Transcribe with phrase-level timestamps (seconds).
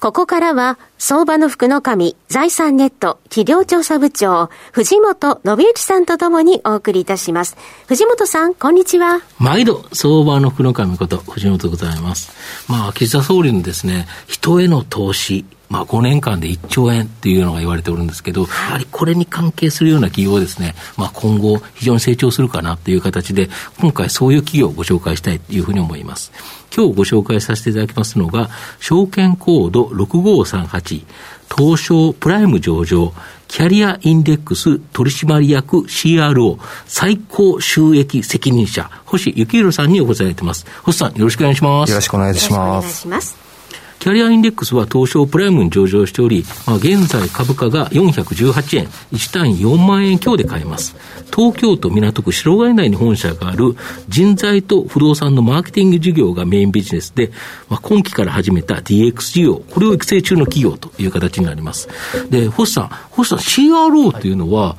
[0.00, 7.56] ここからは、相場の福の神、財産ネット、企業調査部長、藤本信之さんとともにお送りいたします。
[7.88, 9.20] 藤本さん、こんにちは。
[9.40, 12.30] 毎度、相場の福の神こと、藤本でございます。
[12.68, 26.30] まあ、岸田総理のですね、人への投資、まあ、5年間で1兆円っていうのが言われておるんですけど、やはりこれに関係するような企業ですね、まあ、今後、非常に成長するかなっていう形で、今回そういう企業をご紹介したいというふうに思います。
[26.74, 28.50] 今日ご紹介させていただきますのが、
[28.80, 31.04] 証券コード6538、
[31.56, 33.12] 東証プライム上場、
[33.48, 40.66] キャリアインデックス取締役 CRO 最高収益責任者、星幸宏さんにお答えいただいてます。
[40.82, 41.90] 星さん、よろしくお願いします。
[41.90, 43.47] よろしくお願いします。
[43.98, 50.94] キャリアインデックスは東証プライムに上場しており、まあ、現在株価が418円、1単位4万円強で買えます。
[51.34, 53.74] 東京都港区白金内に本社がある
[54.08, 57.32] 人材と不動産のマーケティング事業がメインビジネスで、
[57.68, 61.88] まあ、今期から始めた DX 事業、これを育成中の企業という形になります。
[62.30, 64.76] で、星さん、星さん CRO っていうのは、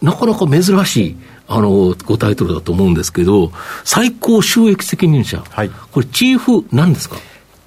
[0.00, 1.16] なかなか珍しい。
[1.50, 3.52] あの、ごタイトルだと思うんですけど、
[3.84, 5.42] 最高収益責任者。
[5.50, 5.70] はい。
[5.92, 7.16] これ、チーフ、何ですか？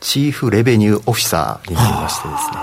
[0.01, 2.57] チーフレベニューオフィサーになりましてですね。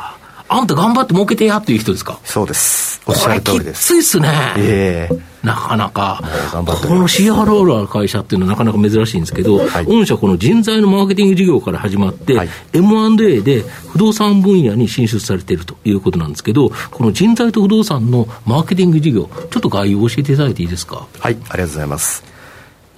[0.50, 2.18] あんた頑張って儲けてやっていう人ですか？
[2.24, 3.00] そうです。
[3.06, 3.82] おっしゃる通りです。
[3.82, 4.28] きついっすね。
[4.56, 6.20] ええー、なかなか。
[6.50, 6.62] こ
[6.94, 13.60] の CRO の会社っていうのはなかなか珍しいんですけど、はい、御社この人材のマーケティング事業から始まって、はい、M&A で
[13.92, 21.06] 不動産分野に進出されているということなんですけど、この人材と不動産のマーケティング事業、ちょっと概要を教えていただいていいですか？
[21.20, 22.24] はい、ありがとうございます。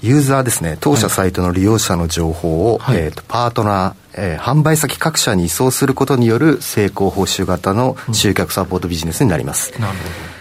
[0.03, 9.73] ユーザーですね、当社サイトの利用者の情報を、はい、えーと、パートナー、えー、販売先各社に移送することによる成功報酬型の集客サポートビジネスになります。
[9.75, 10.41] うん、なるほど。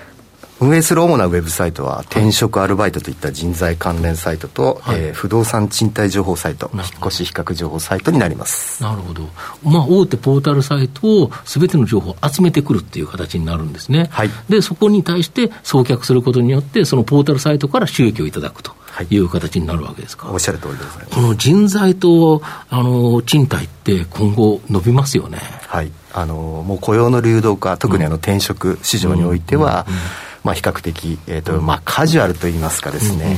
[0.61, 8.83] 運営する主なウェブサイトは転職アルバイトといった人材関連サイトと、はい、えー、不動産賃貸情報サイト引っ越し比較情報サイトになります。
[8.83, 9.29] なるほど、
[9.63, 18.73] まあ、大手ポータルサイトをすべての情報を集めてくるっていう形になるんですね、はい、でそこに対して送客することによってそのポータルサイトから収益をいただくと
[19.03, 21.15] いう形になるわけですか、はい、おっしゃる通りでございます。
[21.15, 25.39] この人材とあの賃貸って今後伸びますよね。
[25.67, 25.91] はい。
[26.11, 30.05] あのもう雇用の流動化特にあの転職市場においては、うんうんうん
[30.43, 33.37] まあ、比較的、えーとまあ、カジュアルといいますかですね、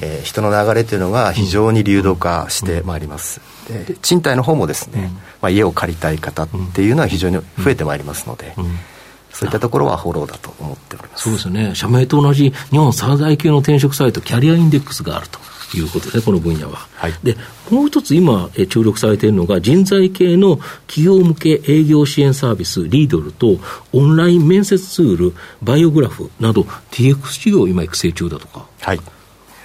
[0.00, 3.40] えー、人の流れというのが非常に流動化してまいります。
[3.68, 8.54] で賃貸の方もですね、まあ、家を借りたい方っていうのは非常に増えてまいりますので。
[9.32, 15.38] そういったところはフォローだと思っておりますそうですね、社名と同じ日本最大級の転職サイト、キャリアインデックスがあると。
[15.76, 16.86] いうことですね、この分野は。
[16.94, 17.36] はい、で、
[17.70, 23.58] もう一つ今、え注力されているのが、人材系の企業向け営業支援サービス、リードルと、
[23.92, 28.66] オンライン面接ツール、バイオグラフなど、DX 事業を今、育成中だとか。
[28.80, 29.00] はい、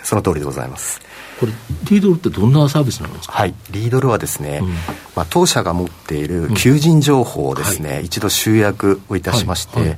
[0.07, 1.01] その通りでございます。
[1.37, 1.51] これ、
[1.83, 4.69] リードルってどんなサービスなんですか、はい、リードルはですね、うん、
[5.15, 9.87] まあ、当社が持っている求人情報をですね、うんはい、一度集約をいたしまして、はい。
[9.89, 9.97] はい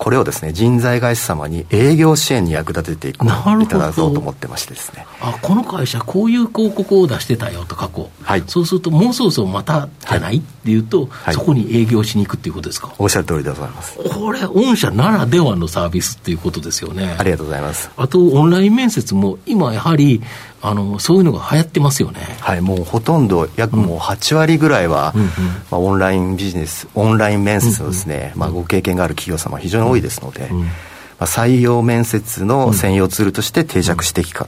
[0.00, 3.28] これをですね人材会社様に営業支援に役立てていくい
[3.68, 5.04] ただこうと思ってましてですね。
[5.20, 12.94] あこの会社こういう広告を出してたよと過去、はい、そうするともうそろそろまたじゃない、はい、っていうと、はい、そこに営業しに行くっていうことですか？
[12.98, 13.98] おっしゃる通りでございます。
[13.98, 17.14] これ御社ならではのサービスっていうことですよね。
[17.18, 17.90] ありがとうございます。
[17.94, 20.22] あとオンライン面接も今やはり
[20.62, 22.20] あのそういうのが流行ってますよね。
[22.40, 25.28] はい、もうほとんど、約もう8割ぐらいは、うんま
[25.72, 30.66] あ、オンラインビジネス、オンライン面接のですね、まあ、ご経験がある企業様、非常に多いですので、ま
[31.20, 34.46] あ、採用面接の専用ツールとして定着してきか,、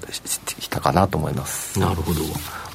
[0.61, 1.79] きたかなと思います。
[1.79, 2.21] なるほど。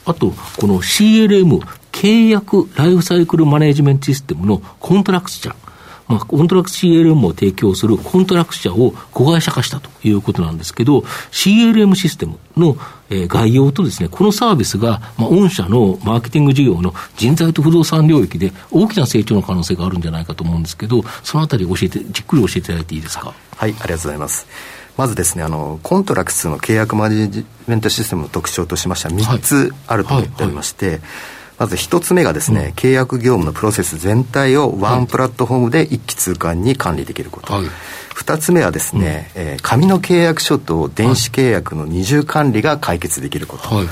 [0.05, 1.59] あと、この CLM、
[1.91, 5.66] 契約ライフサイクルマネジメントシステムのコントラクチャー。
[6.07, 10.99] まあ、コントラクト CLM を提供するコントラクチャを子会社化したということなんですけど、
[11.32, 12.78] CLM システムの、
[13.09, 23.34] えー、概要とですね、このサービスが、まあ、御社のマーケティング事業の人材と不動産領域で大きな成長の可能性があるんじゃないかと思うんですけど、そのあたり教えて、じっくり教えていただいていいですか？
[23.58, 24.47] はい、ありがとうございます。
[24.96, 31.09] まずですね、あの、コントラクトの契約マネジメントシステムの特徴としましては3つあると思っておりまして、はいはいはい
[31.58, 37.54] まず一つ目がですね、うん、契約業務のプロセス全体をワンプラットフォームで一気通貫に管理できること。
[37.54, 37.66] はい、
[38.14, 43.74] 二つ目はですね、うん、えー、紙の契約書と電子契約の二重管理が解決できること。
[43.74, 43.88] はい、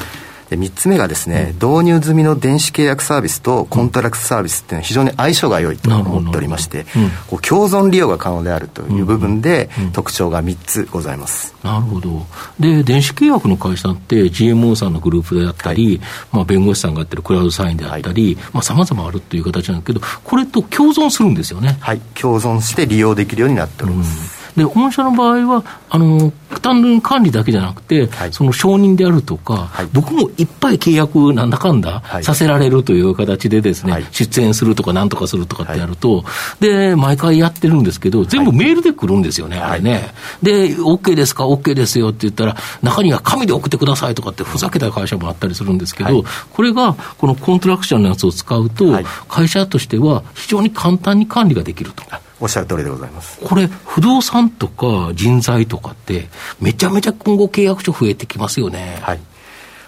[0.50, 6.86] で3つ目がですね、導入済みの電子契約サービスとコントラクトサービスっていうのは非常に相性が良いと思っておりまして、
[7.28, 11.56] こう共存利用が可能であるという部分で、特徴が3つございます。
[11.64, 12.26] なるほど。
[12.60, 21.78] で、電子契約の会社って GMO さんのグループであったり、はい、まあ、弁護士さんがやってるクラウドサインであったり、まあ、様々あるという形なんだけど、これと共存するんですよね。
[21.80, 24.35] はい、共存して利用できるようになっております。
[24.56, 26.32] で、御社の場合は、あの、
[26.62, 36.24] 単純に管理だけじゃなくて、はい、その承認であるとか、はい、僕もいっぱい契約なんだかんださせられるという形でですね、はい、出演するとかなんとかするとかってやると、
[36.60, 40.14] で、毎回やってるんですけど、全部メールで来るんですよね、あれね。
[40.42, 48.86] で、OK ですか、OK ですよって言ったら、中には紙で送ってくださいとかってふざけた会社もあったりするんですけど、これが、このコントラクションのやつを使うと、
[49.28, 52.04] 会社としては非常に簡単に管理ができると。
[52.40, 56.28] おっしゃる通りでございますこれ、不動産とか人材とかって、
[56.60, 59.00] めちゃめちゃ今後、契約書増えてきますよね。
[59.02, 59.20] はい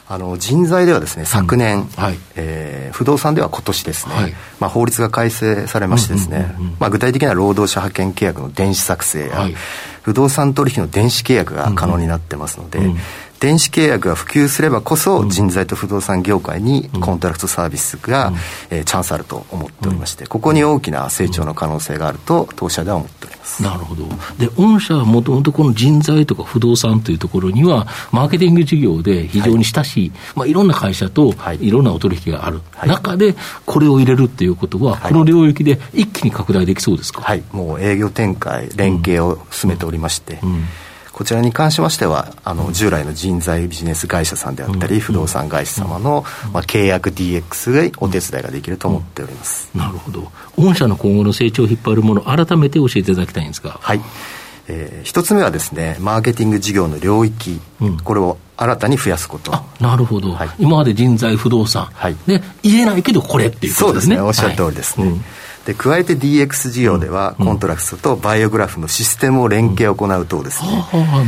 [0.09, 9.55] あの人材ではですね昨年、うんはい、えー、不動産では今年ですね、はい、まあ、法律が改正されましてですね、まあ、具体的な労働者派遣契約の電子作成や、はい、
[10.07, 12.97] 不動産取引の電子契約が可能になってますので、うんうん。
[13.41, 18.31] 電子契約が普及すればこそ、人材と不動産業界にコントラクトサービスが、
[18.69, 24.05] えー、チャンスあると思っておりまして、ここに大きな成長の可能性があると、当社では思っておりますなるほど、
[24.37, 30.19] で御社はもともとこの人材とか不動産というところには、マーケティング事業で非常に親しい、はい。
[30.35, 31.71] まあ、いろんな会社とい。
[31.71, 33.35] ろんなお取引がある中で、
[33.65, 37.21] これを入れるっていうことは、この領域で一気に拡大できそうですか？
[37.21, 40.63] はい、もう営業展開、連携を進めておりまして、うんうん
[41.17, 46.23] こちらに関しましてはあの従来の人材ビジネス会社さんであったり、不動産会社様の、
[46.53, 50.31] まあ、契約 DX でお手伝いができると思っております、なるほど。
[50.57, 53.79] 御社の今後の成長を引っ張るもの改めて教えていただきたいんですが。
[53.81, 54.01] はい。
[54.67, 59.51] えー、一つ目はですねマーケティング事業の領域、うん、これを新たに増やすこと。
[59.79, 64.17] なるほど、はい、今まで人材不動産、はい、で言えないけどこれっていうことですね。
[64.17, 64.21] そうですね。
[64.21, 65.13] おっしゃる通りですね、はい。
[65.15, 65.23] うん
[65.67, 70.69] で加えて DX 事業では、コントラクトとバイオグラフのシステムを連携を行うとですね、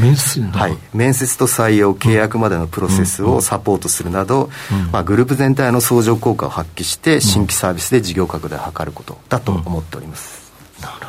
[0.02, 4.50] 面接はい、面接と採用契約までのプロセスをサポートするなど、
[4.94, 11.09] まあ、グループ全体の相乗効果を発揮して新規サービスで事業拡大を図ることだと思っております、なるほど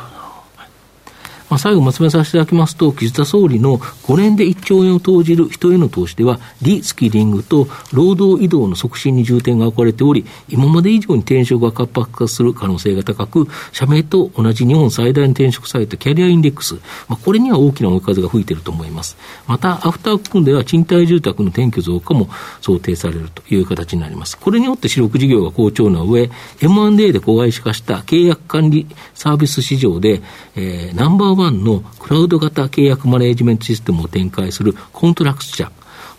[1.51, 16.75] まあ、最後まとめさせていただきますと、岸田総理の5年で1兆円を投じる人への投資では、リスキリングと労働移動の促進に重点が置かれており、今まで以上に転職が活発化する可能性が高く、社名と同じ日本最大の転職サイト、キャリアインデックス、
[17.09, 19.17] まあ、これには大きな追い風が吹いていると思います。
[19.45, 22.29] また、アフターコンでは賃貸住宅の転居増加も
[22.61, 24.37] 想定されるという形になります。
[24.37, 26.29] これによって主力事業が好調な上、
[26.61, 30.21] M&A で子会社化した契約管理サービス市場で、
[30.55, 35.71] えー、ナンバーワンのクラウド型契約マネジメントシステムを展開するコントラクチャ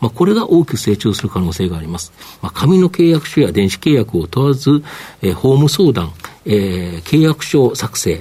[0.03, 2.13] まあ、これが大きく成長する可能性があります。
[2.43, 4.83] まあ、紙の契約書や電子契約を問わず、
[5.23, 6.11] えー、法務相談、
[6.45, 8.21] えー、契約書作成、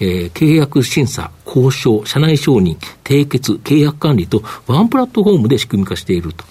[0.00, 6.44] えー、契約審査、交渉、社内承認、締結、契約管理とワンプラットフォームで仕組み化していると。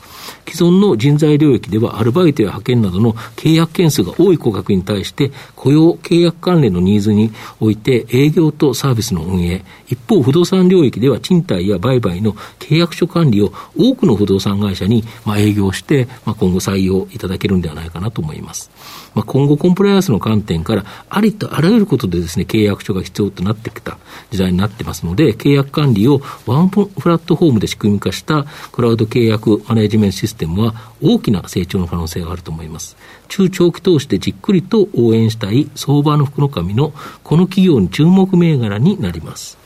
[0.46, 18.70] 既存の人材領域ではアルバイトや派遣などの契約件数が多い顧客に対して雇用契約関連のニーズにおいて営業とサービスの運営、一方不動産領域では賃貸や売買の契約書管理を多くの不動産会社にま営業して、ま、今後採用いただけるんではないかなと思います。
[19.14, 23.98] ま、今後コンプライアンスの観点からありとあらゆることでですね、契約書が必要となってきた
[24.32, 32.98] 時代になってますので、契約管理をワンプラットフォームで仕組み化したクラウド契約マネジメントシステムは大きな成長の可能性があると思います。
[33.28, 39.58] 中長期投資でじっくりと応援したい相場の福の神のこの企業に注目銘柄になります。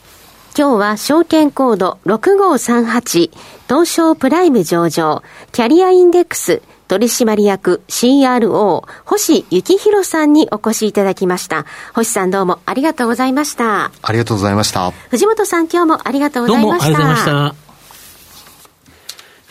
[0.55, 3.31] 今日は証券コード6538
[3.67, 11.65] 東証プライム上場キャリアインデックス取締役 CRO 星幸宏さんにお越しいただきました。
[11.95, 13.91] 星さんどうもありがとうございました。
[14.01, 14.91] ありがとうございました。
[15.09, 16.91] 藤本さん今日もありがとうございました。
[16.91, 17.62] どうもありがとうございました。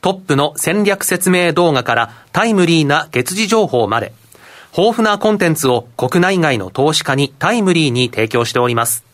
[0.00, 4.12] トップの戦略説明動画からタイムリーな月次情報まで、
[4.76, 9.04] 豊富なコンテンツを国内外の投資家にタイムリーに提供しております。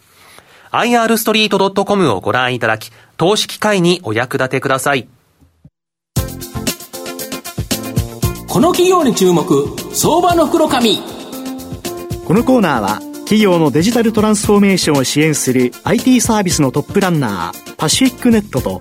[0.71, 5.09] irstreet.com をご覧いただき、投資機会にお役立てください。
[8.49, 10.99] この企業に注目、相場の袋紙。
[12.27, 18.81] このコーナーは企業のデジタルトランスフォーメーションを支援する IT サービスのトップランナーパシフィックネットと